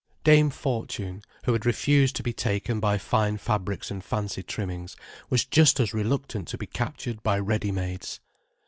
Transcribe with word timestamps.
Dame 0.23 0.49
Fortune, 0.49 1.21
who 1.43 1.53
had 1.53 1.63
refused 1.63 2.15
to 2.15 2.23
be 2.23 2.33
taken 2.33 2.79
by 2.79 2.97
fine 2.97 3.37
fabrics 3.37 3.91
and 3.91 4.03
fancy 4.03 4.41
trimmings, 4.41 4.95
was 5.29 5.45
just 5.45 5.79
as 5.79 5.93
reluctant 5.93 6.47
to 6.47 6.57
be 6.57 6.65
captured 6.65 7.21
by 7.21 7.37
ready 7.37 7.71
mades. 7.71 8.19